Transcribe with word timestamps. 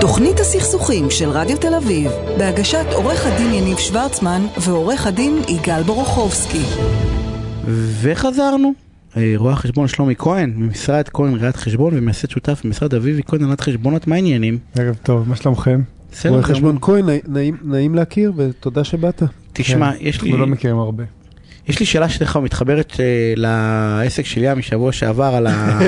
תוכנית 0.00 0.40
הסכסוכים 0.40 1.10
של 1.10 1.28
רדיו 1.28 1.58
תל 1.58 1.74
אביב, 1.74 2.10
בהגשת 2.38 2.86
עורך 2.94 3.26
הדין 3.26 3.54
יניב 3.54 3.78
שוורצמן 3.78 4.42
ועורך 4.60 5.06
הדין 5.06 5.38
יגאל 5.48 5.82
בורוכובסקי. 5.82 6.62
וחזרנו. 8.02 8.72
אה, 9.16 9.32
רואה 9.36 9.56
חשבון 9.56 9.88
שלומי 9.88 10.14
כהן, 10.18 10.52
ממשרד 10.56 11.08
כהן 11.08 11.34
ראיית 11.40 11.56
חשבון 11.56 11.92
ומייסד 11.96 12.30
שותף 12.30 12.60
במשרד 12.64 12.94
אביבי 12.94 13.22
כהן 13.26 13.42
הנהלת 13.42 13.60
חשבונות, 13.60 14.06
מה 14.06 14.14
העניינים? 14.14 14.58
ערב 14.78 14.94
טוב, 15.02 15.28
מה 15.28 15.36
שלומכם? 15.36 15.80
בסדר 16.12 16.32
רואה. 16.32 16.42
חשבון 16.42 16.78
כהן, 16.80 17.06
נעים- 17.06 17.20
נעים- 17.28 17.56
נעים 17.64 17.94
להכיר 17.94 18.32
ותודה 18.36 18.84
שבאת. 18.84 19.22
תשמע, 19.52 19.92
כן, 19.92 19.98
יש 20.00 20.22
לי, 20.22 20.28
אנחנו 20.30 20.46
לא 20.46 20.52
מכירים 20.52 20.78
הרבה. 20.78 21.04
יש 21.68 21.80
לי 21.80 21.86
שאלה 21.86 22.08
שלך 22.08 22.36
מתחברת 22.36 22.92
אה, 23.00 23.04
לעסק 23.36 24.26
של 24.26 24.44
ים 24.44 24.58
משבוע 24.58 24.92
שעבר 24.92 25.24
על 25.34 25.46
ה... 25.46 25.78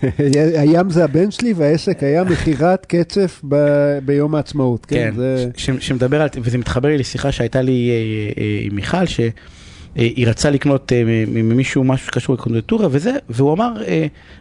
הים 0.60 0.90
זה 0.90 1.04
הבן 1.04 1.30
שלי 1.30 1.52
והעסק 1.56 2.02
היה 2.02 2.24
מכירת 2.24 2.86
קצף 2.86 3.40
ב- 3.48 3.56
ביום 4.04 4.34
העצמאות. 4.34 4.86
כן, 4.86 4.96
כן, 5.10 5.16
זה... 5.16 5.46
ש- 5.56 5.70
שמדבר 5.80 6.22
על, 6.22 6.28
וזה 6.42 6.58
מתחבר 6.58 6.88
לי 6.88 6.98
לשיחה 6.98 7.32
שהייתה 7.32 7.62
לי 7.62 7.90
אה, 7.90 7.94
אה, 8.42 8.58
עם 8.62 8.74
מיכל, 8.76 9.06
שהיא 9.06 10.26
רצה 10.26 10.50
לקנות 10.50 10.92
ממישהו 11.28 11.84
משהו 11.84 12.06
שקשור 12.06 12.34
לקונדטורה 12.34 12.86
וזה, 12.90 13.12
והוא 13.28 13.52
אמר, 13.52 13.72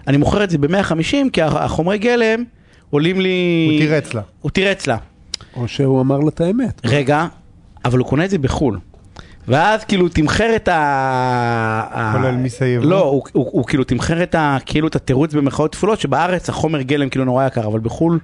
אני 0.08 0.18
מוכר 0.18 0.44
את 0.44 0.50
זה 0.50 0.58
ב-150 0.58 0.96
כי 1.34 1.42
הח- 1.42 1.56
החומרי 1.56 1.98
גלם 1.98 2.44
עולים 2.90 3.22
לי... 3.22 3.68
הוא 3.72 3.80
תירץ 3.80 4.14
לה. 4.14 4.22
הוא 4.42 4.52
תירץ 4.52 4.88
לה. 4.88 4.98
או 5.56 5.68
שהוא 5.68 6.02
אמר 6.02 6.20
לה 6.20 6.28
את 6.30 6.42
האמת. 6.42 6.82
רגע, 6.86 7.28
אבל 7.86 8.00
הוא 8.00 8.08
קונה 8.08 8.26
את 8.26 8.30
זה 8.30 8.38
בחו"ל. 8.38 8.80
ואז 9.48 9.84
כאילו 9.84 10.10
תמחר 10.10 10.56
את 10.56 10.68
ה... 10.68 12.12
כולל 12.14 12.36
מיסי 12.36 12.66
יבוא? 12.66 12.86
לא, 12.86 13.04
הוא, 13.04 13.24
הוא, 13.32 13.50
הוא 13.52 13.66
כאילו 13.66 13.84
תמחר 13.84 14.24
את 14.24 14.36
ה... 14.36 14.58
כאילו 14.66 14.88
את 14.88 14.96
התירוץ 14.96 15.34
במרכאות 15.34 15.76
כפולות, 15.76 16.00
שבארץ 16.00 16.50
החומר 16.50 16.82
גלם 16.82 17.10
כאילו 17.10 17.26
נורא 17.26 17.48
יקר, 17.48 17.68
אבל 17.68 17.80
בחו"ל 17.80 18.20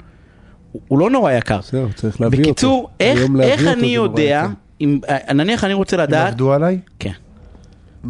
הוא, 0.87 0.99
לא 0.99 1.09
נורא 1.09 1.31
יקר. 1.31 1.59
זהו, 1.61 1.87
צריך 1.95 2.21
להביא 2.21 2.39
אותו. 2.39 2.49
בקיצור, 2.49 2.89
איך, 2.99 3.19
איך 3.41 3.67
אני 3.67 3.87
יודע. 3.87 4.47
אם, 4.81 4.99
אה, 5.09 5.33
נניח 5.33 5.63
אני 5.63 5.73
רוצה 5.73 5.97
הם 5.97 6.03
לדעת, 6.03 6.27
עבדו 6.27 6.53
עליי? 6.53 6.79
כן. 6.99 7.11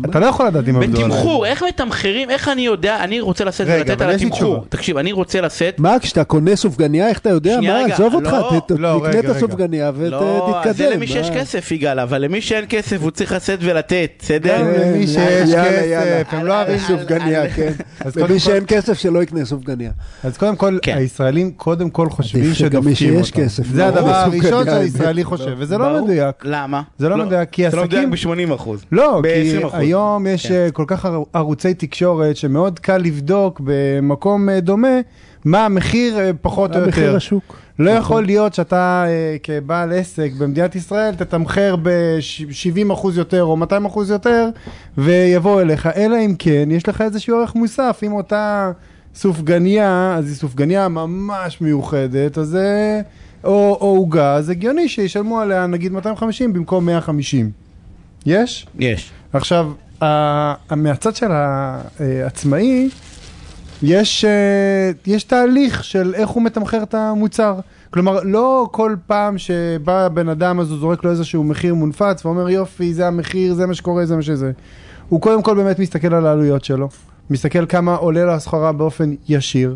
אתה 0.05 0.19
לא 0.19 0.25
יכול 0.25 0.47
לדעת 0.47 0.69
אם 0.69 0.75
עבדו 0.75 0.97
עליי. 0.97 1.09
בתמחור, 1.09 1.45
איך 1.45 1.63
מתמחרים, 1.67 2.29
איך 2.29 2.47
אני 2.47 2.61
יודע, 2.61 3.03
אני 3.03 3.19
רוצה 3.19 3.43
לשאת 3.45 3.67
ולתת 3.69 4.01
על 4.01 4.09
התמחור. 4.09 4.65
תקשיב, 4.69 4.97
אני 4.97 5.11
רוצה 5.11 5.41
לשאת, 5.41 5.79
מה, 5.79 5.99
כשאתה 6.01 6.23
קונה 6.23 6.55
סופגניה, 6.55 7.07
איך 7.09 7.19
אתה 7.19 7.29
יודע? 7.29 7.59
מה, 7.61 7.85
עזוב 7.85 8.13
אותך, 8.15 8.33
לא, 8.33 8.59
לא, 8.77 9.01
תקנה 9.09 9.19
את. 9.19 9.25
הסופגניה 9.25 9.91
לא, 9.99 10.17
ותתקדם. 10.57 10.73
זה 10.73 10.89
למי 10.95 11.07
שיש? 11.07 11.29
כסף 11.29 11.71
יגאל, 11.71 11.99
אבל 11.99 12.21
למי 12.21 12.41
שאין 12.41 12.65
כסף 12.69 12.97
הוא 13.01 13.11
צריך 13.11 13.31
לשאת 13.31 13.59
ולתת, 13.61 14.11
בסדר? 14.19 14.57
גם 14.57 14.65
כן, 14.75 14.81
למי 14.93 15.07
שיש. 15.07 15.49
כסף, 15.55 16.33
הם 16.33 16.45
לא 16.45 16.53
אוהבים 16.53 16.79
סופגניה, 16.79 17.49
כן. 17.49 17.71
כל- 18.27 18.37
שאין 18.39 18.63
כסף 18.67 18.93
שלא 18.99 19.23
יקנה 19.23 19.45
סופגניה. 19.45 19.91
אז 20.23 20.37
קודם 20.37 20.55
כל, 20.55 20.77
כן. 20.81 20.97
הישראלים 20.97 21.51
קודם 21.51 21.89
כל 21.89 22.09
חושבים 22.09 22.53
שדופקים 22.53 23.15
אותם. 23.15 23.31
כסף, 23.31 23.63
זה 23.65 23.85
ברור. 23.85 23.97
הדבר 23.99 24.15
הראשון 24.15 24.65
שהישראלי. 24.65 25.23
חושב, 25.23 25.55
וזה 25.57 25.77
לא. 25.77 26.03
מדויק. 26.03 26.35
למה? 26.43 26.81
זה 26.97 27.09
לא 27.09 27.17
מדויק, 27.17 27.49
כי 27.49 27.69
זה 27.69 27.77
לא 27.77 27.83
מדויק 27.83 28.13
עסקים- 28.13 28.47
ב-80 28.49 28.55
אחוז. 28.55 28.85
לא, 28.91 29.21
כי 29.23 29.59
ב-20%. 29.61 29.78
היום 29.79 30.27
יש 30.27 30.47
כן. 30.47 30.53
אה, 30.53 30.71
כל 30.71 30.83
כך 30.87 31.05
ער- 31.05 31.23
ערוצי 31.33 31.73
תקשורת 31.73 32.37
שמאוד 32.37 32.79
קל 32.79 32.97
לבדוק 32.97 33.61
במקום 33.63 34.49
אה, 34.49 34.59
דומה 34.59 34.99
מה 35.45 35.65
המחיר 35.65 36.19
אה, 36.19 36.31
פחות 36.41 36.75
או 36.75 36.81
המחיר 36.83 37.03
יותר. 37.03 37.15
השוק. 37.15 37.55
לא 37.79 37.91
יכול 37.91 38.25
להיות 38.25 38.53
שאתה 38.53 39.05
כבעל 39.43 39.93
עסק 39.93 40.31
במדינת 40.37 40.75
ישראל 40.75 41.15
תתמחר 41.15 41.75
ב-70% 41.83 43.07
יותר 43.15 43.43
או 43.43 43.57
200% 43.85 43.99
יותר 44.09 44.49
ויבוא 44.97 45.61
אליך, 45.61 45.87
אלא 45.95 46.17
אם 46.25 46.35
כן 46.39 46.69
יש 46.71 46.89
לך 46.89 47.01
איזשהו 47.01 47.37
ערך 47.37 47.55
מוסף, 47.55 47.99
אם 48.05 48.13
אותה 48.13 48.71
סופגניה, 49.15 50.15
אז 50.17 50.27
היא 50.27 50.35
סופגניה 50.35 50.87
ממש 50.87 51.61
מיוחדת, 51.61 52.37
אז 52.37 52.47
זה... 52.47 53.01
או 53.43 53.49
או 53.81 53.87
עוגה, 53.87 54.35
אז 54.35 54.49
הגיוני 54.49 54.89
שישלמו 54.89 55.39
עליה 55.39 55.67
נגיד 55.67 55.91
250 55.91 56.53
במקום 56.53 56.85
150. 56.85 57.51
יש? 58.25 58.67
יש. 58.79 59.11
עכשיו, 59.33 59.71
מהצד 60.71 61.15
של 61.15 61.31
העצמאי, 61.31 62.89
יש, 63.83 64.25
אה, 64.25 64.91
יש 65.05 65.23
תהליך 65.23 65.83
של 65.83 66.15
איך 66.15 66.29
הוא 66.29 66.43
מתמחר 66.43 66.83
את 66.83 66.93
המוצר. 66.93 67.59
כלומר, 67.91 68.19
לא 68.23 68.67
כל 68.71 68.95
פעם 69.07 69.37
שבא 69.37 70.07
בן 70.07 70.29
אדם 70.29 70.59
אז 70.59 70.71
הוא 70.71 70.79
זורק 70.79 71.03
לו 71.03 71.11
איזשהו 71.11 71.43
מחיר 71.43 71.73
מונפץ 71.73 72.25
ואומר 72.25 72.49
יופי, 72.49 72.93
זה 72.93 73.07
המחיר, 73.07 73.53
זה 73.53 73.65
מה 73.65 73.73
שקורה, 73.73 74.05
זה 74.05 74.15
מה 74.15 74.21
שזה. 74.21 74.51
הוא 75.09 75.21
קודם 75.21 75.41
כל 75.41 75.55
באמת 75.55 75.79
מסתכל 75.79 76.13
על 76.13 76.25
העלויות 76.25 76.63
שלו, 76.63 76.89
מסתכל 77.29 77.65
כמה 77.65 77.95
עולה 77.95 78.25
לו 78.25 78.31
הסחורה 78.31 78.71
באופן 78.71 79.13
ישיר. 79.29 79.75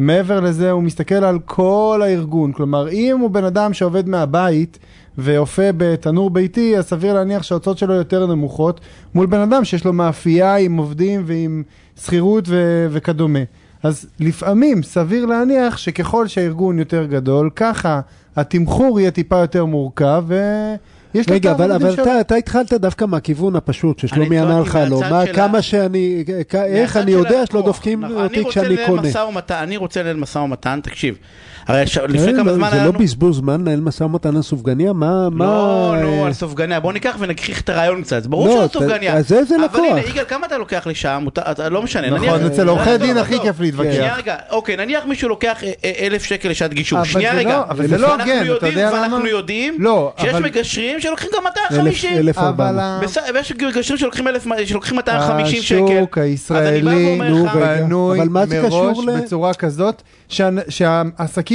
מעבר 0.00 0.40
לזה 0.40 0.70
הוא 0.70 0.82
מסתכל 0.82 1.14
על 1.14 1.38
כל 1.44 2.00
הארגון, 2.04 2.52
כלומר 2.52 2.88
אם 2.88 3.18
הוא 3.20 3.30
בן 3.30 3.44
אדם 3.44 3.72
שעובד 3.72 4.08
מהבית 4.08 4.78
ואופה 5.18 5.62
בתנור 5.76 6.30
ביתי, 6.30 6.78
אז 6.78 6.84
סביר 6.84 7.14
להניח 7.14 7.42
שההוצאות 7.42 7.78
שלו 7.78 7.94
יותר 7.94 8.26
נמוכות 8.26 8.80
מול 9.14 9.26
בן 9.26 9.40
אדם 9.40 9.64
שיש 9.64 9.84
לו 9.84 9.92
מאפייה 9.92 10.56
עם 10.56 10.76
עובדים 10.76 11.22
ועם 11.26 11.62
שכירות 12.02 12.44
ו- 12.48 12.86
וכדומה. 12.90 13.38
אז 13.82 14.06
לפעמים 14.20 14.82
סביר 14.82 15.26
להניח 15.26 15.76
שככל 15.76 16.26
שהארגון 16.26 16.78
יותר 16.78 17.06
גדול, 17.06 17.50
ככה 17.56 18.00
התמחור 18.36 19.00
יהיה 19.00 19.10
טיפה 19.10 19.38
יותר 19.38 19.64
מורכב 19.64 20.24
ויש 20.26 20.78
את 21.20 21.30
רגע, 21.30 21.52
אבל, 21.52 21.72
אבל. 21.72 21.94
אתה, 21.94 22.20
אתה 22.20 22.34
התחלת 22.34 22.72
דווקא 22.72 23.04
מהכיוון 23.04 23.56
הפשוט, 23.56 23.98
ששלומי 23.98 24.38
ענה 24.38 24.60
לך 24.60 24.78
לו, 24.88 25.00
מהצד 25.00 25.12
מה, 25.12 25.26
של 25.26 25.32
כמה 25.34 25.62
שאני, 25.62 26.24
כ- 26.48 26.54
איך 26.54 26.96
אני 26.96 27.10
יודע 27.10 27.46
שלא. 27.46 27.62
דופקים 27.62 28.04
נכון, 28.04 28.16
אותי 28.16 28.44
כשאני 28.48 28.76
קונה. 28.86 29.08
אני 29.50 29.76
רוצה 29.76 30.02
לנהל 30.02 30.16
משא 30.16 30.38
ומתן, 30.38 30.80
תקשיב. 30.82 31.16
הרי 31.70 31.84
לפני 32.08 32.26
כן, 32.32 32.36
כמה 32.36 32.50
לא, 32.50 32.54
זמן 32.56 32.68
זה 32.70 32.74
היה 32.76 32.84
לא 32.84 32.90
לנו... 32.90 32.98
בזבוז 32.98 33.36
זמן 33.36 33.60
לנהל 33.60 33.80
משא 33.80 34.04
ומתן 34.04 34.36
על 34.36 34.42
סופגניה? 34.42 34.92
מה, 34.92 35.28
מה... 35.30 35.44
לא, 35.44 35.94
אה, 35.94 36.00
נו, 36.02 36.26
על 36.26 36.32
סופגניה. 36.32 36.80
בוא 36.80 36.92
ניקח 36.92 37.16
ונגחיך 37.18 37.60
את 37.60 37.68
הרעיון 37.68 38.02
קצת. 38.02 38.26
ברור 38.26 38.48
לא, 38.48 38.64
אתה- 38.64 38.72
סופגניה. 38.72 39.14
אז 39.16 39.32
איזה 39.32 39.56
אבל 39.56 39.64
לקוח? 39.64 39.80
הנה, 39.90 40.00
יגאל, 40.00 40.24
כמה 40.28 40.46
אתה 40.46 40.58
לוקח 40.58 40.86
לשעה? 40.86 41.18
לא 41.70 41.82
משנה. 41.82 42.10
נכון, 42.10 42.46
אצל 42.46 42.68
עורכי 42.68 42.90
עזוב, 42.90 43.02
דין 43.06 43.18
הכי. 43.18 43.40
כיף 43.40 43.60
להתווכח. 43.60 43.90
שנייה 43.92 44.16
רגע, 44.16 44.36
אוקיי, 44.50 44.76
נניח 44.76 45.04
מישהו 45.06 45.28
לוקח 45.28 45.64
אה, 45.64 45.72
אה, 45.84 46.06
אלף 46.06 46.24
שקל 46.24 46.48
לשעת 46.48 46.74
גישור. 46.74 46.98
אבל 46.98 47.08
שנייה 47.08 47.32
זה 47.32 47.38
רגע. 47.38 47.48
לא- 47.58 47.64
אבל 47.70 47.86
זה 47.86 47.98
לא 47.98 48.12
הוגן, 48.12 48.24
אתה 48.24 48.32
יודעים- 48.44 48.72
יודע 48.72 48.88
למה? 48.90 49.00
ואנחנו 49.00 49.26
יודעים 49.26 49.76
לא, 49.78 50.12
שיש 50.16 50.28
אבל- 50.34 50.42
מגשרים 50.42 51.00
שלוקחים 51.00 51.30
גם 51.36 51.46
אלף- 51.46 51.54
250. 51.70 52.16
אלף 52.18 52.38
אבל 52.38 52.46
ארבע 52.46 52.72
מאות. 52.72 52.80
ה- 52.82 52.98
בסדר, 53.02 53.24
ויש 53.34 53.52
מגשרים 53.52 53.98
שלוקחים 53.98 54.28
אלף- 54.28 54.46
שלוקחים 54.64 54.96
250 54.96 55.62
שקל. 55.62 55.84
השוק 55.98 56.18
הישראלי. 56.18 57.18
בנוי 57.20 58.18
אבל 58.20 58.28
מה 58.28 58.46
זה 58.46 58.62
מראש 58.62 58.98
בצורה 59.16 59.54
כזאת 59.54 60.02
שהנ- 60.28 60.70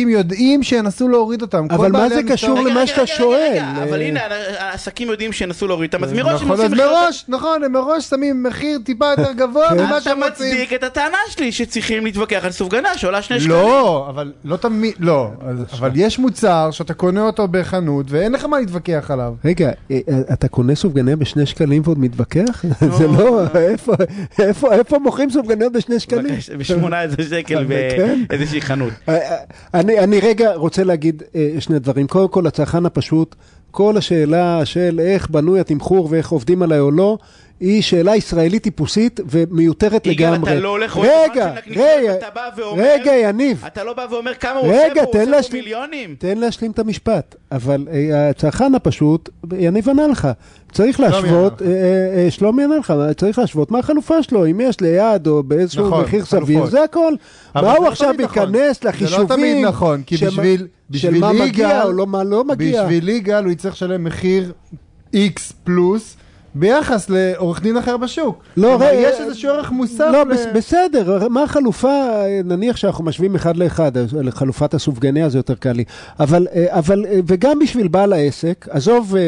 שהעסקים 0.06 0.10
יודעים 0.10 0.64
שינסו 0.64 1.08
להוריד 1.08 1.42
אותם. 1.42 1.66
אבל 1.70 1.92
מה 1.92 2.10
זה 2.10 2.22
קשור 2.28 2.60
למה 2.60 2.88
שאתה 2.88 3.08
שואל? 3.08 3.58
אבל 3.84 4.02
אה, 4.02 4.08
הנה, 4.08 4.20
העסקים 4.60 5.08
יודעים 5.10 5.32
שינסו 5.34 5.68
להוריד 5.68 5.94
אותם, 5.94 6.04
אז 6.04 6.14
מראש 6.14 6.42
הם 6.42 6.48
נכון, 6.52 6.60
עושים 6.66 6.78
מראש, 6.78 7.26
נכון, 7.28 7.64
הם 7.64 7.72
מראש 7.72 8.06
שמים 8.06 8.44
מחיר 8.44 8.80
טיפה 8.86 9.06
יותר 9.18 9.32
גבוה 9.34 9.74
ממה 9.74 9.98
אתה 9.98 10.02
שהם 10.02 10.24
רוצים. 10.24 10.48
מצדיק 10.48 10.74
את 10.74 10.84
הטענה 10.84 11.18
שלי 11.30 11.52
שצריכים 11.52 12.06
להתווכח 12.06 12.46
על 12.46 12.52
סופגנה 12.52 12.98
שעולה 12.98 13.22
שני 13.22 13.40
שקלים. 13.40 13.56
לא, 13.58 14.06
אבל 14.10 14.32
לא 14.46 14.58
תמיד, 14.58 14.94
לא, 15.00 15.30
אבל 15.74 15.92
יש 15.96 16.20
מוצר 16.20 16.70
שאתה 16.72 16.94
קונה 16.94 17.22
אותו 17.22 17.48
בחנות 17.48 18.06
ואין 18.10 18.32
לך 18.32 18.46
מה 18.46 18.60
להתווכח 18.60 19.12
עליו. 19.12 19.34
רגע, 19.46 19.72
אה, 19.92 20.00
אתה 20.34 20.48
קונה 20.48 20.76
סופגניה 20.76 21.16
בשני 21.16 21.46
שקלים 21.46 21.82
ועוד 21.86 22.00
מתווכח? 22.00 22.66
זה 22.98 23.08
לא, 23.08 23.42
איפה- 23.56 23.94
איפה 24.40 24.74
איפה 24.74 25.00
מוכרים 25.00 25.30
סופגניות 25.30 25.74
בשני 25.74 26.00
שקלים? 26.00 26.36
ב-18 26.58 27.24
שקל 27.30 27.66
כן. 27.98 28.20
באיזושהי 28.30 28.62
חנות. 28.62 28.94
אה, 29.10 29.18
אה, 29.18 29.36
אני, 29.98 30.04
אני 30.04 30.20
רגע 30.20 30.54
רוצה 30.56 30.84
להגיד 30.84 31.24
אה, 31.36 31.50
שני 31.60 31.80
דברים. 31.80 32.08
קודם 32.08 32.28
כל, 32.28 32.48
הצרכן 32.48 32.86
הפשוט, 32.86 33.36
כל 33.72 33.98
השאלה 33.98 34.66
של 34.66 35.00
איך 35.04 35.30
בנוי 35.30 35.60
התמחור 35.60 36.08
ואיך 36.12 36.30
עובדים 36.30 36.62
עליי 36.62 36.80
או 36.80 36.92
לא, 36.92 37.18
היא 37.60 37.82
שאלה 37.82 38.16
ישראלית 38.16 38.64
טיפוסית 38.64 39.20
ומיותרת 39.30 40.08
יגאל, 40.08 40.32
לגמרי. 40.34 40.52
אתה 40.52 40.60
לא 40.60 40.70
הולך 40.70 40.98
רגע, 40.98 41.54
רגע, 41.68 42.14
אתה 42.14 42.26
בא 42.36 42.50
ואומר- 42.58 42.84
רגע, 42.84 43.12
יניב. 43.14 43.64
אתה 43.68 43.84
לא 43.84 43.94
בא 43.94 44.06
ואומר 44.12 44.34
כמה 44.34 44.60
הוא 44.60 44.68
עושה 44.70 44.84
רגע, 44.92 45.06
פה, 45.12 45.20
הוא 45.20 45.36
עושה. 45.40 45.54
מיליונים. 45.54 46.16
תן 46.20 46.38
להשלים 46.38 46.72
את 46.72 46.80
המשפט, 46.80 47.36
אבל 47.52 47.88
אה, 47.92 48.30
הצרכן 48.30 48.76
הפשוט, 48.76 49.30
יניב 49.58 49.90
ענה 49.90 50.08
לך, 50.08 50.28
צריך 50.76 51.00
להשוות, 51.00 51.62
אה, 51.62 51.68
אה, 51.68 51.74
אה, 52.26 52.32
שלומי 52.32 52.64
ענה 52.64 52.78
לך, 52.78 52.94
צריך 53.18 53.40
להשוות 53.40 53.72
מה 53.72 53.80
החלופה 53.80 54.24
שלו, 54.24 54.46
אם 54.46 54.62
יש 54.64 54.82
ליד 54.82 55.28
או 55.28 55.44
באיזשהו 55.44 55.88
נכון, 55.88 56.04
מחיר 56.04 56.26
חלופות. 56.26 56.48
סביר, 56.48 56.66
זה 56.66 56.84
הכל. 56.84 57.14
אבל 57.56 57.66
מה 57.68 57.74
הוא 57.74 57.86
לא 57.86 57.92
עכשיו 57.92 58.14
נכון. 58.14 58.22
ייכנס 58.22 58.52
זה 58.82 58.86
לא 58.86 58.90
לחישובים? 58.90 59.28
תמיד 59.28 59.66
נכון, 59.66 60.04
כי 60.06 60.18
של- 60.18 60.28
בשביל- 60.28 60.68
בשביל 60.90 61.20
מה 61.22 61.34
מגיע 61.34 61.84
או 61.84 61.92
לא, 61.92 62.08
מה 62.08 62.24
לא 62.24 62.44
מגיע. 62.44 62.84
בשביל 62.84 63.10
יגאל 63.10 63.44
הוא 63.44 63.52
יצטרך 63.52 63.74
לשלם 63.74 64.04
מחיר 64.04 64.52
X 65.16 65.54
פלוס, 65.64 66.18
ביחס 66.56 67.10
לעורך 67.10 67.62
דין 67.62 67.78
אחר 67.78 67.98
בשוק. 67.98 68.44
לא, 68.58 68.76
רגע, 68.76 68.94
יש 68.94 69.16
איזשהו 69.22 69.52
ערך 69.52 69.72
מוסף. 69.72 70.10
לא, 70.14 70.24
ל- 70.26 70.34
בס- 70.34 70.46
בסדר, 70.56 71.28
מה 71.30 71.44
החלופה, 71.44 71.94
נניח 72.46 72.76
שאנחנו 72.78 73.04
משווים 73.04 73.36
אחד 73.36 73.58
לאחד, 73.58 73.98
אז 73.98 74.14
לחלופת 74.14 74.74
הסופגניה 74.74 75.30
זה 75.30 75.40
יותר 75.40 75.56
קל 75.56 75.72
לי, 75.72 75.84
אבל, 76.20 76.48
אה, 76.56 76.66
אבל, 76.70 77.06
אה, 77.06 77.20
וגם 77.28 77.60
בשביל 77.60 77.88
בעל 77.88 78.14
העסק, 78.14 78.68
עזוב 78.70 79.16
אה, 79.16 79.22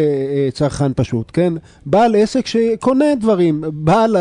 צרכן 0.54 0.92
פשוט, 0.96 1.30
כן? 1.34 1.54
בעל 1.86 2.16
עסק 2.16 2.46
שקונה 2.48 3.06
דברים, 3.20 3.64
בעל 3.74 4.16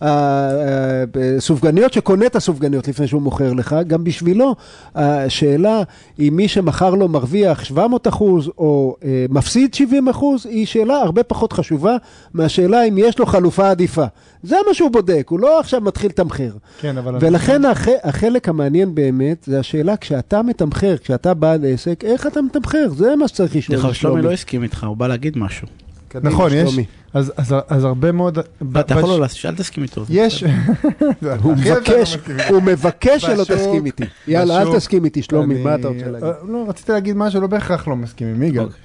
הסופגניות 0.00 1.92
שקונה 1.92 2.26
את 2.26 2.36
הסופגניות 2.36 2.88
לפני 2.88 3.06
שהוא 3.06 3.22
מוכר 3.22 3.52
לך, 3.52 3.76
גם 3.86 4.04
בשבילו 4.04 4.54
השאלה 4.94 5.82
אם 6.18 6.32
מי 6.36 6.48
שמכר 6.48 6.90
לו 6.90 7.08
מרוויח 7.08 7.64
700 7.64 8.08
אחוז 8.08 8.50
או 8.58 8.96
מפסיד 9.30 9.74
70 9.74 10.08
אחוז, 10.08 10.46
היא 10.46 10.66
שאלה 10.66 10.96
הרבה 10.98 11.22
פחות 11.22 11.52
חשובה 11.52 11.96
מהשאלה 12.48 12.84
אם 12.84 12.98
יש 12.98 13.18
לו 13.18 13.26
חלופה 13.26 13.70
עדיפה. 13.70 14.04
זה 14.42 14.56
מה 14.68 14.74
שהוא 14.74 14.90
בודק, 14.90 15.26
הוא 15.28 15.40
לא 15.40 15.60
עכשיו 15.60 15.80
מתחיל 15.80 16.10
לתמחר. 16.10 16.50
כן, 16.80 16.98
אבל... 16.98 17.16
ולכן 17.20 17.64
הח... 17.64 17.86
החלק 18.04 18.48
המעניין 18.48 18.94
באמת, 18.94 19.44
זה 19.46 19.60
השאלה 19.60 19.96
כשאתה 19.96 20.42
מתמחר, 20.42 20.96
כשאתה 20.96 21.34
בעל 21.34 21.64
עסק, 21.68 22.04
איך 22.04 22.26
אתה 22.26 22.42
מתמחר? 22.42 22.88
זה 22.96 23.16
מה 23.16 23.28
שצריך 23.28 23.56
לשאול. 23.56 23.76
דרך 23.76 23.84
אגב, 23.84 23.94
שלומי 23.94 24.22
לא 24.22 24.32
הסכים 24.32 24.62
איתך, 24.62 24.84
הוא 24.84 24.96
בא 24.96 25.06
להגיד 25.06 25.38
משהו. 25.38 25.66
קדימה, 26.08 26.30
נכון, 26.30 26.50
יש... 26.54 26.76
אז, 27.14 27.32
אז, 27.36 27.54
אז 27.68 27.84
הרבה 27.84 28.12
מאוד... 28.12 28.38
אתה 28.80 28.94
יכול 28.94 29.10
לא 29.10 29.20
לעשות, 29.20 29.46
אל 29.46 29.54
תסכים 29.54 29.82
איתו. 29.82 30.04
יש... 30.08 30.44
הוא 31.42 31.52
מבקש, 31.56 31.88
לא 31.88 32.02
מסכים. 32.02 32.36
הוא 32.54 32.62
מבקש 32.62 33.22
שלא 33.22 33.44
תסכים 33.44 33.86
איתי. 33.86 34.04
יאללה, 34.28 34.62
אל 34.62 34.76
תסכים 34.76 35.04
איתי, 35.04 35.22
שלומי, 35.22 35.54
אני- 35.54 35.64
מה 35.64 35.74
אתה 35.74 35.88
רוצה 35.88 36.10
להגיד? 36.10 36.28
אה, 36.28 36.32
לא, 36.48 36.64
רציתי 36.68 36.92
להגיד 36.92 37.16
משהו, 37.16 37.40
לא 37.40 37.46
בהכרח 37.46 37.88
לא 37.88 37.96
מסכים 37.96 38.28
עם 38.28 38.42
יגאל. 38.42 38.64
אוקיי. 38.64 38.80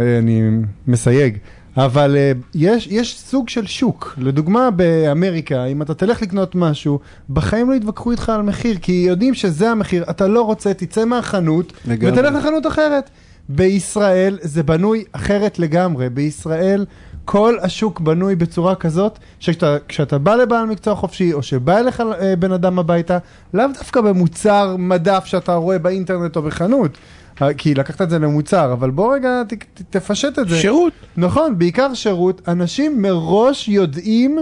אה, 0.00 0.18
אני 0.18 0.42
מסייג. 0.86 1.38
אבל 1.76 2.16
אה, 2.16 2.32
יש, 2.54 2.86
יש 2.86 3.18
סוג 3.18 3.48
של 3.48 3.66
שוק. 3.66 4.14
לדוגמה, 4.18 4.70
באמריקה, 4.70 5.64
אם 5.64 5.82
אתה 5.82 5.94
תלך 5.94 6.22
לקנות 6.22 6.54
משהו, 6.54 6.98
בחיים 7.30 7.70
לא 7.70 7.74
יתווכחו 7.74 8.10
איתך 8.10 8.28
על 8.28 8.42
מחיר, 8.42 8.76
כי 8.82 8.92
יודעים 8.92 9.34
שזה 9.34 9.70
המחיר, 9.70 10.04
אתה 10.10 10.26
לא 10.26 10.42
רוצה, 10.42 10.74
תצא 10.74 11.04
מהחנות, 11.04 11.72
לגמרי. 11.86 12.12
ותלך 12.12 12.34
לחנות 12.34 12.66
אחרת. 12.66 13.10
בישראל 13.48 14.38
זה 14.42 14.62
בנוי 14.62 15.04
אחרת 15.12 15.58
לגמרי. 15.58 16.08
בישראל 16.08 16.84
כל 17.24 17.56
השוק 17.62 18.00
בנוי 18.00 18.36
בצורה 18.36 18.74
כזאת, 18.74 19.18
שכשאתה 19.40 20.18
בא 20.18 20.34
לבעל 20.34 20.66
מקצוע 20.66 20.94
חופשי, 20.94 21.32
או 21.32 21.42
שבא 21.42 21.78
אליך 21.78 22.00
אה, 22.00 22.36
בן 22.36 22.52
אדם 22.52 22.78
הביתה, 22.78 23.18
לאו 23.54 23.64
דווקא 23.78 24.00
במוצר 24.00 24.76
מדף 24.78 25.22
שאתה 25.24 25.54
רואה 25.54 25.78
באינטרנט 25.78 26.36
או 26.36 26.42
בחנות. 26.42 26.98
אה, 27.42 27.54
כי 27.54 27.74
לקחת 27.74 28.02
את 28.02 28.10
זה 28.10 28.18
למוצר, 28.18 28.72
אבל 28.72 28.90
בוא 28.90 29.14
רגע 29.14 29.42
ת, 29.48 29.54
ת, 29.54 29.82
תפשט 29.90 30.38
את 30.38 30.48
זה. 30.48 30.56
שירות. 30.56 30.92
נכון, 31.16 31.58
בעיקר 31.58 31.94
שירות, 31.94 32.48
אנשים 32.48 33.02
מראש 33.02 33.68
יודעים 33.68 34.38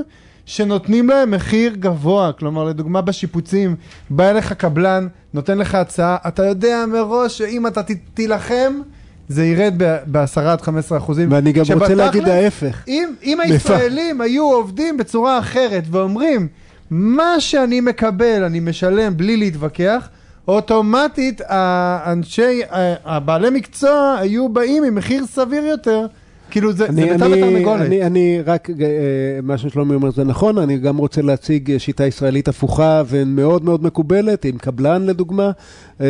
שנותנים 0.47 1.09
להם 1.09 1.31
מחיר 1.31 1.75
גבוה, 1.75 2.33
כלומר 2.33 2.65
לדוגמה 2.65 3.01
בשיפוצים, 3.01 3.77
בא 4.11 4.31
אליך 4.31 4.53
קבלן, 4.53 5.07
נותן 5.35 5.59
לך 5.59 5.75
הצעה, 5.75 6.17
אתה 6.29 6.45
יודע 6.45 6.85
מראש 6.93 7.39
שאם 7.39 7.67
אתה 7.67 7.83
ת, 7.83 7.91
תילחם, 8.15 8.81
זה 9.29 9.45
ירד 9.45 9.75
ב-10 10.07 10.41
עד 10.41 10.61
15 10.61 10.99
אחוזים. 10.99 11.33
ואני 11.33 11.53
גם 11.53 11.65
רוצה 11.75 11.95
להגיד 11.95 12.29
ההפך. 12.29 12.85
אם, 12.89 13.09
אם 13.23 13.41
הישראלים 13.41 14.21
היו 14.21 14.45
עובדים 14.53 14.97
בצורה 14.97 15.39
אחרת 15.39 15.85
ואומרים, 15.91 16.49
מה 16.91 17.41
שאני 17.41 17.81
מקבל 17.81 18.45
אני 18.45 18.61
משלם 18.61 19.17
בלי 19.17 19.37
להתווכח, 19.37 20.09
אוטומטית 20.49 21.41
האנשי, 21.47 22.61
הבעלי 23.05 23.51
מקצוע 23.51 24.17
היו 24.19 24.49
באים 24.49 24.85
עם 24.85 24.95
מחיר 24.95 25.27
סביר 25.27 25.67
יותר. 25.67 26.07
כאילו 26.51 26.73
זה, 26.73 26.79
זה 26.79 26.87
אני, 26.89 27.13
ביצה 27.13 27.27
אני, 27.27 27.35
ותרנגולת. 27.43 27.81
אני, 27.81 28.03
אני 28.07 28.41
רק, 28.47 28.71
אה, 28.71 28.75
מה 29.43 29.59
ששלומי 29.59 29.95
אומר 29.95 30.11
זה 30.11 30.25
נכון, 30.25 30.59
אני 30.59 30.79
גם 30.79 30.97
רוצה 30.97 31.23
להציג 31.23 31.71
אה, 31.71 31.79
שיטה 31.79 32.07
ישראלית 32.07 32.49
הפוכה 32.49 33.03
ומאוד 33.09 33.65
מאוד 33.65 33.85
מקובלת, 33.85 34.45
עם 34.45 34.59
קבלן 34.59 35.07
לדוגמה, 35.07 35.51
אה, 36.01 36.07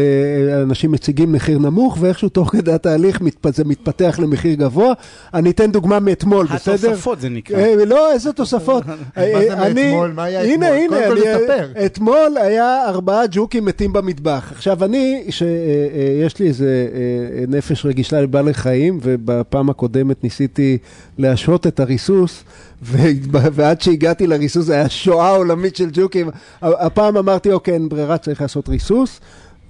אנשים 0.62 0.92
מציגים 0.92 1.32
מחיר 1.32 1.58
נמוך 1.58 1.96
ואיכשהו 2.00 2.28
תוך 2.28 2.50
כדי 2.52 2.72
התהליך 2.72 3.20
זה 3.54 3.64
מתפתח 3.64 4.18
למחיר 4.22 4.54
גבוה. 4.54 4.92
אני 5.34 5.50
אתן 5.50 5.70
דוגמה 5.72 6.00
מאתמול, 6.00 6.46
בסדר? 6.46 6.74
התוספות 6.90 7.20
זה 7.20 7.28
נקרא. 7.28 7.58
אה, 7.58 7.84
לא, 7.86 8.12
איזה 8.12 8.32
תוספות. 8.32 8.86
מה 8.86 8.94
אה, 9.16 9.32
זה 9.48 9.52
אני- 9.54 9.84
מאתמול? 9.90 10.12
מה 10.14 10.24
היה 10.24 10.40
הנה, 10.42 10.66
אתמול? 10.84 10.98
הנה, 10.98 11.08
קודם 11.08 11.20
כל 11.46 11.52
אני-. 11.52 11.86
אתמול 11.86 12.36
היה 12.40 12.88
ארבעה 12.88 13.22
ג'וקים 13.30 13.64
מתים 13.64 13.92
במטבח. 13.92 14.52
עכשיו, 14.52 14.84
אני, 14.84 15.24
שיש 15.30 16.38
לי 16.38 16.46
איזה 16.48 16.86
אה, 16.94 17.44
נפש 17.48 17.86
רגישה 17.86 18.20
לבעלי 18.20 18.54
חיים, 18.54 18.98
ובפעם 19.02 19.70
הקודמת 19.70 20.24
ניסיתי 20.28 20.78
להשהות 21.18 21.66
את 21.66 21.80
הריסוס, 21.80 22.44
ועד 23.32 23.80
שהגעתי 23.80 24.26
לריסוס 24.26 24.64
זה 24.64 24.74
היה 24.74 24.88
שואה 24.88 25.30
עולמית 25.30 25.76
של 25.76 25.90
ג'וקים. 25.92 26.30
הפעם 26.62 27.16
אמרתי, 27.16 27.52
אוקיי, 27.52 27.74
אין 27.74 27.88
ברירה, 27.88 28.18
צריך 28.18 28.40
לעשות 28.40 28.68
ריסוס. 28.68 29.20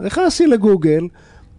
נכנסתי 0.00 0.46
לגוגל. 0.46 1.08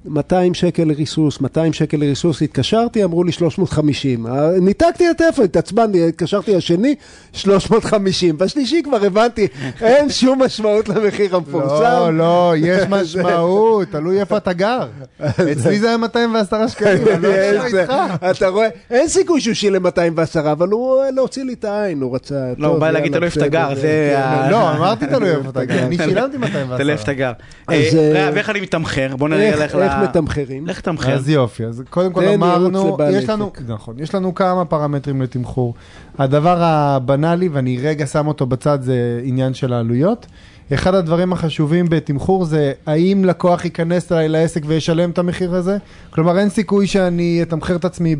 200 0.05 0.53
שקל 0.53 0.83
לריסוס, 0.83 1.41
200 1.41 1.73
שקל 1.73 1.97
לריסוס, 1.97 2.41
התקשרתי, 2.41 3.03
אמרו 3.03 3.23
לי 3.23 3.31
350. 3.31 4.27
אה, 4.27 4.49
ניתקתי 4.61 5.09
את 5.09 5.21
הטלפון, 5.21 5.45
התעצבנתי, 5.45 6.07
התקשרתי 6.07 6.55
לשני, 6.55 6.95
350. 7.33 8.37
בשלישי 8.37 8.81
כבר 8.83 9.05
הבנתי, 9.05 9.47
אין 9.81 10.09
שום 10.09 10.43
משמעות 10.43 10.89
למחיר 10.89 11.35
המפורסם. 11.35 11.83
לא, 11.83 12.13
לא, 12.17 12.53
יש 12.57 12.83
משמעות, 12.89 13.87
תלוי 13.91 14.19
איפה 14.19 14.37
אתה 14.37 14.53
גר. 14.53 14.79
אצלי 15.51 15.79
זה 15.79 15.87
היה 15.87 15.97
210 15.97 16.67
שקלים, 16.67 17.07
אני 17.13 17.21
לא 17.23 17.27
איזה- 17.33 17.81
איתך. 17.81 17.93
אתה 18.31 18.47
רואה, 18.47 18.67
אין 18.91 19.07
סיכוי 19.07 19.41
שהוא 19.41 19.53
שילם 19.53 19.83
210, 19.83 20.51
אבל 20.51 20.67
הוא 20.69 21.01
אה, 21.01 21.11
להוציא 21.11 21.43
לי 21.43 21.53
את 21.53 21.65
העין, 21.65 22.01
הוא 22.01 22.15
רצה... 22.15 22.35
לא, 22.57 22.67
הוא 22.67 22.79
בא 22.79 22.91
להגיד 22.91 23.11
תלוי 23.13 23.25
איפה 23.25 23.39
אתה 23.39 23.47
גר, 23.49 23.69
כן. 23.75 23.81
זה... 23.81 24.13
ה- 24.17 24.49
לא, 24.51 24.71
אמרתי 24.71 25.05
תלוי 25.07 25.29
איפה 25.29 25.49
אתה 25.49 25.65
גר, 25.65 25.79
אני 25.83 25.97
שילמתי 25.97 26.37
210. 26.37 26.77
תלוי 26.77 26.91
איפה 26.91 27.03
אתה 27.03 27.13
גר. 27.13 27.31
אה, 27.69 27.89
ואיך 28.33 28.49
אני 28.49 28.61
מתמחר? 28.61 29.15
בוא 29.15 29.29
נראה 29.29 29.49
איך 29.49 29.75
לך 29.75 29.88
איך 29.91 30.09
מתמחרים? 30.09 30.67
לך 30.67 30.81
תמחר. 30.81 31.13
אז 31.13 31.29
יופי, 31.29 31.65
אז 31.65 31.83
קודם 31.89 32.13
כל 32.13 32.25
אמרנו, 32.25 32.97
יש 33.11 33.29
לנו. 33.29 33.51
נכון, 33.67 33.99
יש 33.99 34.15
לנו 34.15 34.35
כמה 34.35 34.65
פרמטרים 34.65 35.21
לתמחור. 35.21 35.73
הדבר 36.17 36.57
הבנאלי, 36.63 37.49
ואני 37.49 37.77
רגע 37.81 38.05
שם 38.05 38.27
אותו 38.27 38.45
בצד, 38.45 38.79
זה 38.81 39.21
עניין 39.23 39.53
של 39.53 39.73
העלויות. 39.73 40.25
אחד 40.73 40.95
הדברים 40.95 41.33
החשובים 41.33 41.85
בתמחור 41.89 42.45
זה 42.45 42.71
האם 42.85 43.25
לקוח 43.25 43.65
ייכנס 43.65 44.11
אליי 44.11 44.29
לעסק 44.29 44.63
וישלם 44.65 45.09
את 45.09 45.17
המחיר 45.17 45.55
הזה? 45.55 45.77
כלומר, 46.09 46.39
אין 46.39 46.49
סיכוי 46.49 46.87
שאני 46.87 47.39
אתמחר 47.41 47.75
את 47.75 47.85
עצמי 47.85 48.15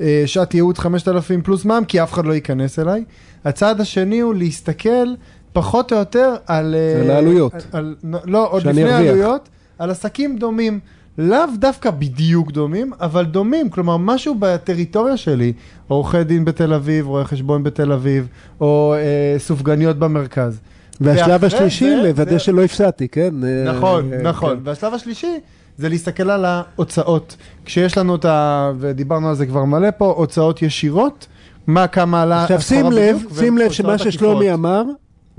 בשעת 0.00 0.54
ייעוץ 0.54 0.78
5,000 0.78 1.42
פלוס 1.42 1.64
מע"מ, 1.64 1.84
כי 1.84 2.02
אף 2.02 2.12
אחד 2.12 2.26
לא 2.26 2.32
ייכנס 2.32 2.78
אליי. 2.78 3.04
הצעד 3.44 3.80
השני 3.80 4.20
הוא 4.20 4.34
להסתכל 4.34 5.14
פחות 5.52 5.92
או 5.92 5.98
יותר 5.98 6.34
על... 6.46 6.74
על 7.00 7.10
העלויות. 7.10 7.52
על, 7.72 7.94
לא, 8.24 8.48
עוד 8.50 8.62
שאני 8.62 8.72
לפני 8.72 8.92
ארוויח. 8.92 9.10
העלויות, 9.10 9.48
על 9.80 9.90
עסקים 9.90 10.36
דומים. 10.38 10.80
לאו 11.18 11.38
דווקא 11.58 11.90
בדיוק 11.90 12.50
דומים, 12.50 12.92
אבל 13.00 13.24
דומים, 13.24 13.70
כלומר 13.70 13.96
משהו 13.96 14.34
בטריטוריה 14.38 15.16
שלי, 15.16 15.52
עורכי 15.88 16.24
דין 16.24 16.44
בתל 16.44 16.74
אביב, 16.74 17.06
רואי 17.06 17.24
חשבון 17.24 17.62
בתל 17.62 17.92
אביב, 17.92 18.28
או 18.60 18.94
אה, 18.96 19.38
סופגניות 19.38 19.98
במרכז. 19.98 20.60
והשלב 21.00 21.44
השלישי, 21.44 21.90
זה- 21.96 22.02
לוודא 22.02 22.30
זה- 22.30 22.38
שלא 22.38 22.62
הפסדתי, 22.64 23.08
כן? 23.08 23.34
אה, 23.44 23.72
נכון, 23.72 24.12
אה, 24.12 24.22
נכון. 24.22 24.56
כן. 24.56 24.60
והשלב 24.64 24.94
השלישי 24.94 25.38
זה 25.78 25.88
להסתכל 25.88 26.30
על 26.30 26.44
ההוצאות. 26.44 27.36
כשיש 27.64 27.98
לנו 27.98 28.16
את 28.16 28.24
ה... 28.24 28.72
ודיברנו 28.78 29.28
על 29.28 29.34
זה 29.34 29.46
כבר 29.46 29.64
מלא 29.64 29.88
פה, 29.98 30.14
הוצאות 30.16 30.62
ישירות, 30.62 31.26
מה 31.66 31.86
כמה 31.86 32.22
עלה... 32.22 32.42
עכשיו 32.42 32.60
שים 32.60 32.92
לב, 32.92 33.16
שים 33.38 33.58
לב 33.58 33.70
שמה. 33.70 33.98
ששלומי 33.98 34.52
אמר, 34.52 34.82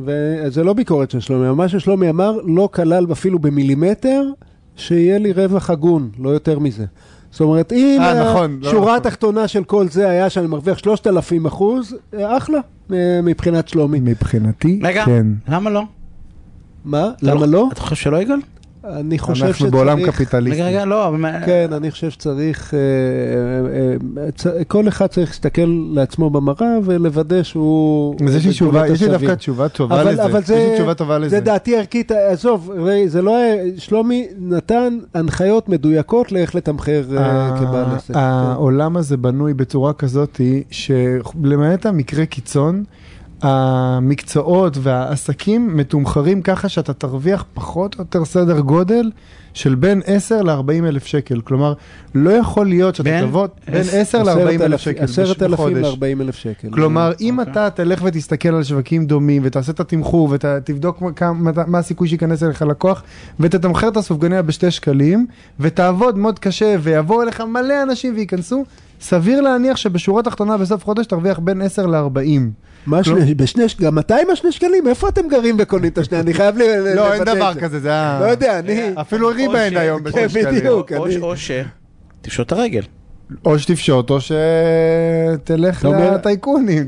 וזה 0.06 0.64
לא 0.64 0.74
ביקורת 0.74 1.12
של 1.12 1.20
שלומי, 1.20 1.56
מה 1.56 1.70
ששלומי 1.70 2.10
אמר 2.10 2.38
לא 2.44 2.70
כלל 2.74 3.06
אפילו 3.12 3.40
במילימטר 3.40 4.24
שיהיה 4.76 5.18
לי 5.18 5.32
רווח 5.34 5.70
הגון, 5.70 6.10
לא 6.20 6.30
יותר 6.30 6.60
מזה. 6.60 6.86
זאת 7.32 7.42
אומרת, 7.42 7.74
אם 7.74 8.00
אה, 8.02 8.30
נכון, 8.30 8.60
לא 8.62 8.68
השורה 8.68 8.84
נכון. 8.84 8.96
התחתונה 8.98 9.48
של 9.48 9.64
כל 9.64 9.88
זה 9.88 10.10
היה 10.10 10.30
שאני 10.30 10.48
מרוויח 10.48 10.78
3,000 10.78 11.46
אחוז, 11.46 11.96
אה, 12.14 12.38
אחלה, 12.38 12.60
אה, 12.94 13.20
מבחינת 13.24 13.68
שלומי. 13.68 14.00
מבחינתי, 14.00 14.80
רגע, 14.84 15.06
כן. 15.06 15.28
למה 15.48 15.70
לא? 15.70 15.84
מה? 16.86 17.12
למה 17.22 17.46
לא? 17.46 17.70
אתה 17.72 17.82
חושב 17.82 17.96
שלא 17.96 18.22
יגאל? 18.22 18.40
אני 18.84 19.20
חושב 19.20 19.36
שצריך... 19.36 19.62
אנחנו 19.62 19.72
בעולם 19.72 20.06
קפיטליסטי. 20.06 20.62
רגע, 20.62 20.68
רגע, 20.70 20.86
לא. 20.86 21.08
אבל 21.08 21.32
כן, 21.46 21.74
אני 21.74 21.92
חושב 21.92 22.10
שצריך, 22.10 22.74
אה, 22.74 22.80
אה, 24.24 24.52
אה, 24.58 24.64
כל 24.64 24.88
אחד 24.88 25.08
צריך 25.08 25.30
להסתכל 25.30 25.90
לעצמו 25.94 26.30
במראה 26.30 26.78
ולוודא 26.84 27.44
שהוא... 27.44 28.16
אז 28.28 28.36
יש 28.36 28.46
לי 28.46 28.52
תשובה, 28.52 28.88
יש 28.88 29.02
לי 29.02 29.10
דווקא. 29.10 29.36
תשובה 29.36 29.70
טובה 29.70 30.02
אבל, 30.02 30.12
לזה. 30.12 30.26
אבל 30.26 30.44
זה, 30.44 30.56
יש 30.56 30.70
לי 30.70 30.76
תשובה 30.76 30.94
טובה 30.94 31.18
לזה. 31.18 31.30
זה 31.30 31.40
דעתי 31.40 31.78
ערכית, 31.78 32.12
עזוב, 32.12 32.72
זה 33.08 33.22
לא 33.22 33.38
היה, 33.38 33.64
שלומי 33.78 34.28
נתן 34.40 34.98
הנחיות 35.14 35.70
מדויקות 35.70 36.32
לאיך 36.32 36.56
לתמחר 36.56 37.04
כבעל 37.60 37.96
עסק. 37.96 38.16
העולם 38.16 38.98
הזה 38.98 39.18
בנוי 39.18 39.54
בצורה 39.54 39.94
כזאת 39.94 40.42
שלמעט 40.72 41.86
המקרה 41.86 42.26
קיצון, 42.26 42.84
המקצועות 43.42 44.78
והעסקים 44.82 45.78
מתומחרים 45.78 46.42
ככה 46.42 46.70
שאתה 46.70 46.94
תרוויח 46.94 47.46
פחות 47.54 47.96
או 47.96 48.02
יותר 48.02 48.26
סדר 48.26 48.60
גודל 48.60 49.12
של 49.54 49.76
בין 49.76 50.02
10 50.06 50.42
ל-40 50.42 50.72
אלף 50.88 51.06
שקל. 51.06 51.42
כלומר, 51.42 51.74
לא 52.16 52.30
יכול 52.30 52.68
להיות 52.68 52.96
שאתה 52.96 53.10
בין? 53.10 53.26
תבוא 53.26 53.48
בין 53.68 53.76
עשר- 53.82 53.98
10 53.98 54.24
ל-40 54.24 54.62
אלף 54.62 54.82
שקל 54.82 55.06
בחודש. 55.52 55.86
ל-40 55.86 56.22
אלף 56.22 56.36
שקל. 56.36 56.68
כלומר, 56.72 57.12
אם 57.22 57.40
אוקיי. 57.40 57.52
אתה 57.52 57.70
תלך 57.70 58.02
ותסתכל 58.06 58.50
על 58.56 58.64
שווקים 58.64 59.06
דומים 59.06 59.42
ותעשה 59.46 59.72
את 59.72 59.80
התמחור 59.80 60.30
ותבדוק 60.32 61.02
כמה- 61.16 61.34
מה 61.68 61.78
הסיכוי 61.80 62.08
שייכנס 62.08 62.44
אליך 62.44 62.62
לקוח 62.62 63.04
ותתמחר 63.40 63.88
את 63.88 63.98
הסופגניה 63.98 64.42
בשתי 64.42 64.72
שקלים 64.72 65.26
ותעבוד 65.60 66.18
מאוד 66.18 66.40
קשה 66.40 66.76
ויבואו 66.82 67.22
אליך 67.22 67.42
מלא 67.42 67.84
אנשים 67.84 68.14
וייכנסו, 68.16 68.64
סביר 69.02 69.42
להניח 69.42 69.78
שבשורה 69.78 70.20
התחתונה 70.20 70.58
בסוף 70.58 70.84
חודש 70.86 71.06
תרוויח 71.06 71.40
בין 71.40 71.62
10 71.62 71.86
ל-40. 71.86 72.20
מה 72.86 73.04
שני, 73.04 73.34
בשני, 73.34 73.64
גם 73.82 74.00
אתה 74.00 74.16
עם 74.16 74.30
השני 74.30 74.52
שקלים? 74.52 74.88
איפה 74.88 75.10
אתם 75.10 75.28
גרים 75.28 75.56
וקונים 75.60 75.92
את 75.92 75.98
השני? 75.98 76.20
אני 76.20 76.34
חייב 76.34 76.58
ל... 76.58 76.62
ל- 76.62 76.94
לא, 76.96 77.14
אין 77.14 77.24
דבר 77.24 77.50
את 77.50 77.54
זה. 77.54 77.62
כזה, 77.62 77.80
זה 77.80 77.90
היה... 77.90 78.20
לא 78.22 78.26
יודע, 78.26 78.60
אני... 78.60 78.82
אפילו 79.02 79.28
ריבה 79.28 79.64
אין 79.66 79.78
היום 79.78 80.00
כן, 80.00 80.04
בשני 80.04 80.30
שקלים. 80.30 80.60
בדיוק. 80.60 80.92
או 80.94 81.06
אני- 81.06 81.18
או 81.18 81.38
ש... 81.38 81.52
תפשוט 82.22 82.48
את 82.48 82.52
הרגל. 82.52 82.82
או 83.46 83.60
שתפשוט 83.60 84.10
או 84.10 84.18
שתלך 84.22 85.86
לטייקונים. 85.86 86.88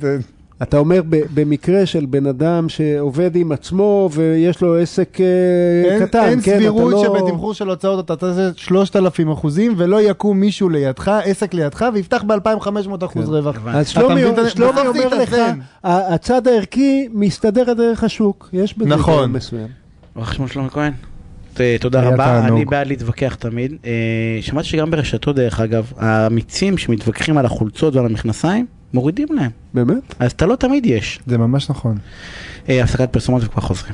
אתה 0.62 0.78
אומר 0.78 1.02
במקרה 1.08 1.86
של 1.86 2.06
בן 2.06 2.28
אדם 2.28 2.70
שעובד 2.70 3.36
עם 3.36 3.52
עצמו 3.52 4.10
ויש 4.12 4.62
לו 4.62 4.78
עסק 4.78 5.18
אה, 5.22 5.92
אין, 5.92 6.06
קטן, 6.06 6.24
אין 6.24 6.42
כן, 6.42 6.58
סבירות 6.58 6.92
לא... 6.92 7.04
שבתמחור 7.04 7.54
של 7.54 7.70
הוצאות 7.70 8.06
אתה 8.06 8.16
תעשה 8.16 8.50
3,000 8.56 9.32
אחוזים 9.32 9.74
ולא 9.78 10.02
יקום 10.02 10.40
מישהו 10.40 10.70
לידך, 10.70 11.08
עסק 11.24 11.54
לידך, 11.54 11.86
ויפתח 11.94 12.24
ב-2,500 12.28 13.06
אחוז 13.06 13.30
רווח. 13.30 13.56
הבנתי. 13.56 13.78
אז 13.78 13.88
שלומי, 13.88 14.24
אומר 14.24 15.08
לך, 15.08 15.36
הצד 15.84 16.48
הערכי 16.48 17.08
מסתדר 17.14 17.74
דרך 17.74 18.04
השוק, 18.04 18.50
יש 18.54 18.78
בזה 18.78 18.90
נכון. 18.90 19.32
מסוים. 19.32 19.68
רואה 20.16 20.26
חשבון 20.26 20.48
שלומי 20.48 20.70
כהן. 20.70 20.94
תודה 21.80 22.02
רבה. 22.02 22.48
אני 22.48 22.66
בעד 22.66 22.88
להתווכח 22.88 23.36
תמיד. 23.36 23.76
אה, 23.86 23.92
שמעתי 24.42 24.68
שגם 24.68 24.92
ברשתות 24.92 25.36
דרך 25.36 25.60
אגב, 25.60 25.92
האמיצים 25.98 26.78
שמתווכחים 26.78 27.38
על 27.38 27.46
החולצות 27.46 27.96
ועל 27.96 28.06
המכנסיים, 28.06 28.66
מורידים 28.94 29.28
להם. 29.32 29.52
באמת? 29.74 30.16
אז 30.20 30.32
אתה 30.32 30.46
לא 30.46 30.56
תמיד 30.56 30.86
יש. 30.86 31.20
זה 31.28 31.38
ממש 31.38 31.70
נכון. 31.70 31.98
אה, 32.70 32.84
הפסקת 32.84 33.14
פרסומות 33.14 33.44
וכבר 33.44 33.62
חוזרים. 33.62 33.94